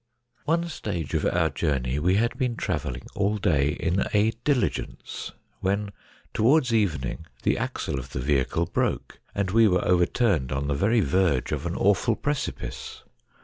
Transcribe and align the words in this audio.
One 0.45 0.67
stage 0.67 1.13
of 1.13 1.27
our 1.27 1.51
journey 1.51 1.99
we 1.99 2.15
had 2.15 2.35
been 2.35 2.55
travelling 2.55 3.05
all 3.13 3.37
day 3.37 3.77
in 3.79 4.03
a' 4.15 4.31
diligence,' 4.45 5.31
when 5.59 5.91
towards 6.33 6.73
evening 6.73 7.27
the 7.43 7.59
axle 7.59 7.99
of 7.99 8.09
the 8.09 8.19
vehicle 8.19 8.65
broke, 8.65 9.19
and 9.35 9.51
we 9.51 9.67
were 9.67 9.85
overturned 9.87 10.51
on 10.51 10.67
the 10.67 10.73
very 10.73 11.01
verge 11.01 11.51
of 11.51 11.67
an 11.67 11.75
awful 11.75 12.15
precipice. 12.15 13.03